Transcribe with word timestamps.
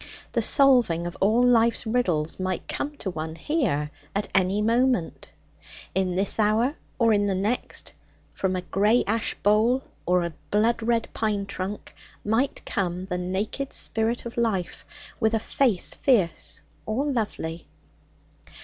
The 0.31 0.41
solving 0.41 1.05
of 1.05 1.15
all 1.21 1.43
life's 1.43 1.85
riddles 1.85 2.39
might 2.39 2.67
come 2.67 2.97
to 2.97 3.11
one 3.11 3.35
here 3.35 3.91
at 4.15 4.29
any 4.33 4.59
moment. 4.59 5.29
In 5.93 6.15
this 6.15 6.39
hour 6.39 6.77
or 6.97 7.13
in 7.13 7.27
the 7.27 7.35
next, 7.35 7.93
from 8.33 8.55
a 8.55 8.63
grey 8.63 9.03
ash 9.05 9.35
bole 9.43 9.83
or 10.07 10.23
a 10.23 10.33
blood 10.49 10.81
red 10.81 11.07
pine 11.13 11.45
trunk, 11.45 11.93
might 12.25 12.65
come 12.65 13.05
the 13.11 13.19
naked 13.19 13.73
spirit 13.73 14.25
of 14.25 14.37
life 14.37 14.85
with 15.19 15.35
a 15.35 15.39
face 15.39 15.93
fierce 15.93 16.61
or 16.87 17.05
lovely. 17.11 17.67